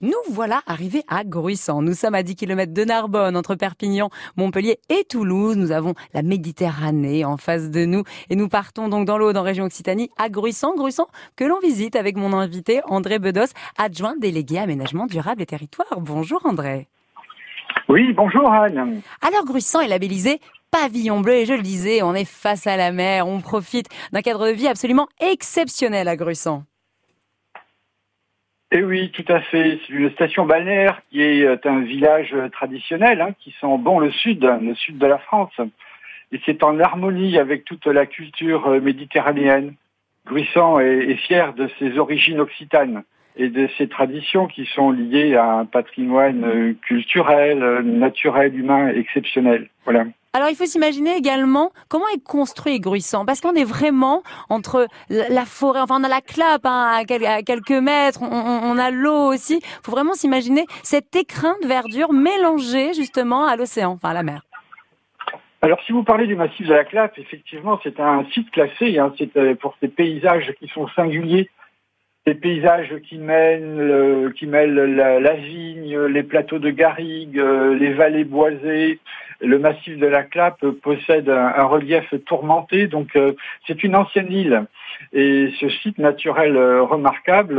[0.00, 1.82] Nous voilà arrivés à Gruissant.
[1.82, 5.56] Nous sommes à 10 km de Narbonne, entre Perpignan, Montpellier et Toulouse.
[5.56, 9.42] Nous avons la Méditerranée en face de nous et nous partons donc dans l'eau, dans
[9.42, 10.76] région Occitanie, à Gruissant.
[10.76, 16.00] Gruissant que l'on visite avec mon invité André Bedos, adjoint délégué aménagement durable et territoire.
[16.00, 16.86] Bonjour André.
[17.88, 19.00] Oui, bonjour Anne.
[19.20, 20.38] Alors Gruissant est labellisé
[20.70, 24.22] pavillon bleu et je le disais, on est face à la mer, on profite d'un
[24.22, 26.62] cadre de vie absolument exceptionnel à Gruissant.
[28.70, 29.78] Eh oui, tout à fait.
[29.86, 33.98] C'est une station balnéaire qui est euh, un village euh, traditionnel, hein, qui sent bon
[33.98, 35.58] le sud, le sud de la France.
[36.32, 39.74] Et c'est en harmonie avec toute la culture euh, méditerranéenne.
[40.26, 43.02] Gruissant est fier de ses origines occitanes
[43.36, 49.70] et de ses traditions qui sont liées à un patrimoine culturel, naturel, humain exceptionnel.
[49.84, 50.04] Voilà.
[50.34, 55.44] Alors il faut s'imaginer également comment est construit Gruissant, parce qu'on est vraiment entre la
[55.46, 59.60] forêt, enfin on a la clappe hein, à quelques mètres, on, a l'eau aussi.
[59.62, 64.22] Il faut vraiment s'imaginer cet écrin de verdure mélangé justement à l'océan, enfin à la
[64.22, 64.42] mer.
[65.62, 69.12] Alors si vous parlez du massif de la Clappe, effectivement c'est un site classé, hein,
[69.18, 71.48] c'est euh, pour ces paysages qui sont singuliers
[72.28, 78.24] des paysages qui mènent, qui mêlent la, vigne, les plateaux de garrigues, euh, les vallées
[78.24, 78.98] boisées.
[79.40, 83.32] Le massif de la Clappe possède un, relief tourmenté, donc euh,
[83.66, 84.66] c'est une ancienne île.
[85.14, 87.56] Et ce site naturel euh, remarquable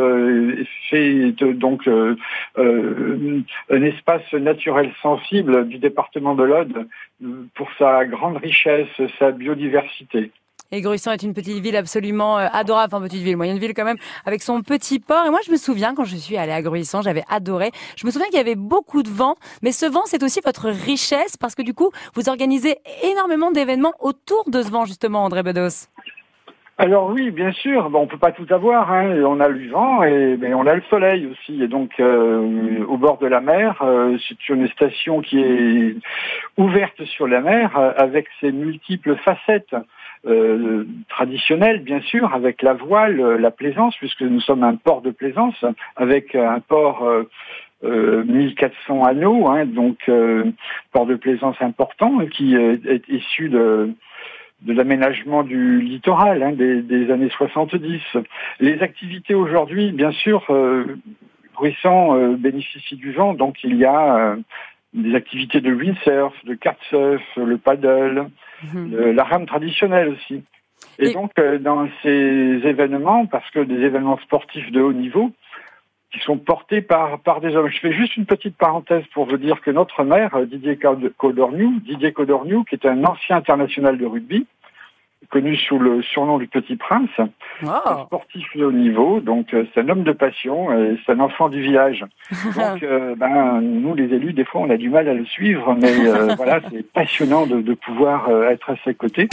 [0.92, 1.32] fait
[1.66, 6.88] donc un espace naturel sensible du département de l'Aude
[7.56, 10.32] pour sa grande richesse, sa biodiversité.
[10.72, 13.86] Et Gruissant est une petite ville absolument euh, adorable, enfin petite ville, moyenne ville quand
[13.86, 15.26] même, avec son petit port.
[15.26, 17.72] Et moi, je me souviens quand je suis allée à Gruissant, j'avais adoré.
[17.96, 20.70] Je me souviens qu'il y avait beaucoup de vent, mais ce vent, c'est aussi votre
[20.70, 25.42] richesse parce que du coup, vous organisez énormément d'événements autour de ce vent justement, André
[25.42, 25.88] Bedos.
[26.78, 27.90] Alors oui, bien sûr.
[27.90, 28.90] Bon, on peut pas tout avoir.
[28.90, 29.22] Hein.
[29.26, 31.62] On a le vent et mais on a le soleil aussi.
[31.62, 35.96] Et donc euh, au bord de la mer, euh, c'est une station qui est
[36.58, 39.76] ouverte sur la mer avec ses multiples facettes.
[40.28, 45.02] Euh, traditionnelle, bien sûr, avec la voile, euh, la plaisance, puisque nous sommes un port
[45.02, 45.64] de plaisance,
[45.96, 47.08] avec un port
[47.84, 50.12] euh, 1400 anneaux, hein, donc
[50.92, 53.94] port de plaisance important, qui est issu de
[54.68, 58.02] l'aménagement du littoral hein, des, années 70.
[58.60, 60.98] Les activités aujourd'hui, bien sûr, euh,
[61.54, 64.38] Bruissant bénéficie du vent, donc il y a
[64.94, 68.30] des activités de windsurf, de kartsurf, le paddle,
[68.74, 69.12] mhm.
[69.12, 70.44] la rame traditionnelle aussi.
[70.98, 75.32] Et, donc, euh, dans ces événements, parce que des événements sportifs de haut niveau,
[76.12, 77.70] qui sont portés par, par des hommes.
[77.70, 82.14] Je fais juste une petite parenthèse pour vous dire que notre maire, Didier Codorniou, Didier
[82.14, 84.48] Codorniou, qui est un ancien international de rugby,
[85.30, 87.10] connu sous le surnom du Petit Prince,
[87.64, 91.20] un sportif de haut niveau, donc euh, c'est un homme de passion, et c'est un
[91.20, 92.06] enfant du village.
[92.56, 95.76] Donc, euh, ben, nous les élus, des fois, on a du mal à le suivre,
[95.80, 99.30] mais euh, voilà, c'est passionnant de, de pouvoir être à ses côtés.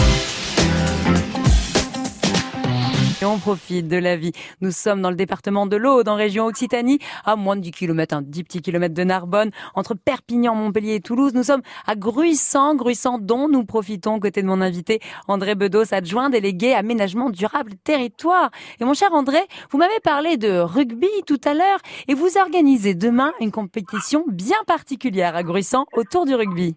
[3.23, 4.33] Et on profite de la vie.
[4.61, 8.15] Nous sommes dans le département de l'Aude, en région Occitanie, à moins de 10 km,
[8.15, 11.33] hein, 10 petits kilomètres de Narbonne, entre Perpignan, Montpellier et Toulouse.
[11.33, 16.29] Nous sommes à Gruissant, Gruissant dont nous profitons côté de mon invité André Bedos, adjoint
[16.29, 18.51] délégué aménagement durable territoire.
[18.81, 19.41] Et mon cher André,
[19.71, 21.79] vous m'avez parlé de rugby tout à l'heure
[22.09, 26.77] et vous organisez demain une compétition bien particulière à Gruissant autour du rugby.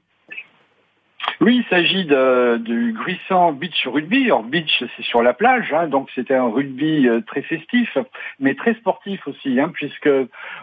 [1.41, 4.25] Oui, il s'agit du Gruissant Beach Rugby.
[4.25, 7.97] Alors beach, c'est sur la plage, hein, donc c'était un rugby euh, très festif,
[8.39, 10.09] mais très sportif aussi, hein, puisque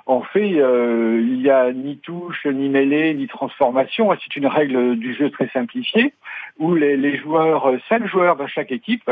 [0.04, 4.14] en fait, euh, il n'y a ni touche, ni mêlée, ni transformation.
[4.22, 6.12] C'est une règle du jeu très simplifiée,
[6.58, 9.10] où les, les joueurs, euh, cinq joueurs dans chaque équipe,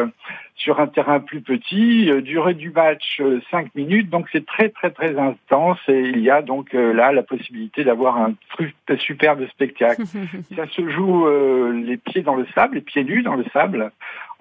[0.56, 5.18] sur un terrain plus petit, durée du match cinq minutes, donc c'est très très très
[5.18, 10.02] intense et il y a donc là la possibilité d'avoir un truc superbe spectacle.
[10.56, 11.26] Ça se joue
[11.72, 13.90] les pieds dans le sable, les pieds nus dans le sable,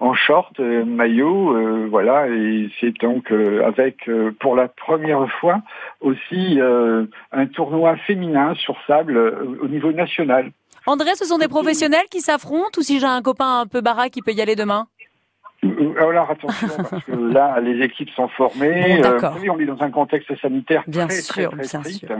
[0.00, 4.10] en short, euh, maillot, euh, voilà, et c'est donc euh, avec
[4.40, 5.62] pour la première fois
[6.00, 9.16] aussi un tournoi féminin sur sable
[9.62, 10.50] au niveau national.
[10.86, 14.12] André, ce sont des professionnels qui s'affrontent ou si j'ai un copain un peu baraque
[14.12, 14.86] qui peut y aller demain?
[15.98, 19.00] Alors attention, parce que là, les équipes sont formées.
[19.02, 22.12] Bon, on est dans un contexte sanitaire bien très, sûr, très, très strict.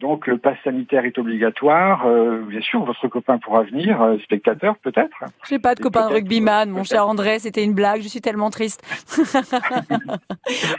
[0.00, 2.06] Donc le pass sanitaire est obligatoire.
[2.48, 5.16] bien sûr, votre copain pourra venir, spectateur peut-être.
[5.48, 8.50] J'ai pas de copain de rugbyman, mon cher André, c'était une blague, je suis tellement
[8.50, 8.82] triste.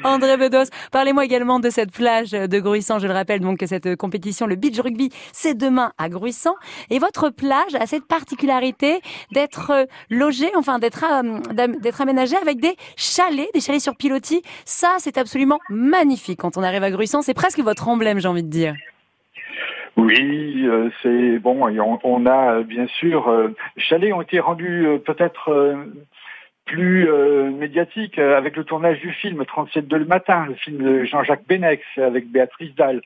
[0.03, 3.95] André Bedos, parlez-moi également de cette plage de Gruissant, je le rappelle donc que cette
[3.95, 6.55] compétition, le beach rugby, c'est demain à Gruissant.
[6.89, 11.03] Et votre plage a cette particularité d'être logée, enfin d'être
[11.53, 12.01] d'être
[12.41, 14.41] avec des chalets, des chalets sur pilotis.
[14.65, 17.21] Ça, c'est absolument magnifique quand on arrive à Gruissant.
[17.21, 18.73] C'est presque votre emblème, j'ai envie de dire.
[19.95, 21.61] Oui, euh, c'est bon.
[22.03, 25.75] On, a bien sûr, euh, chalets ont été rendus euh, peut-être
[26.65, 27.07] plus
[27.51, 31.83] médiatiques avec le tournage du film 37 de le matin, le film de Jean-Jacques Benex
[31.97, 33.01] avec Béatrice Dalle.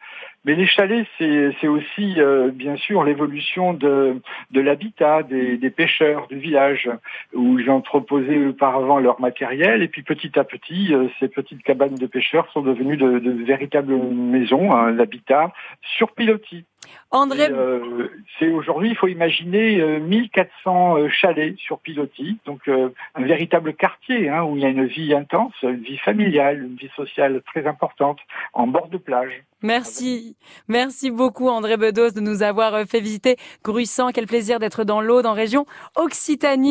[0.48, 4.22] Mais les chalets, c'est aussi euh, bien sûr l'évolution de,
[4.52, 6.90] de l'habitat des, des, pêcheurs du village,
[7.34, 11.64] où ils ont proposé auparavant leur matériel, et puis petit à petit, euh, ces petites
[11.64, 15.52] cabanes de pêcheurs sont devenues de, de véritables maisons, hein, l'habitat
[15.82, 16.64] sur pilotis.
[17.12, 18.08] André, euh,
[18.38, 24.58] c'est aujourd'hui, il faut imaginer 1400 chalets sur pilotis, donc un véritable quartier hein, où
[24.58, 28.20] il y a une vie intense, une vie familiale, une vie sociale très importante,
[28.54, 29.44] en bord de plage.
[29.64, 30.36] Merci.
[30.68, 34.12] Merci beaucoup André Bedos de nous avoir fait visiter Gruissant.
[34.12, 36.66] Quel plaisir d'être dans l'eau, dans région Occitanie.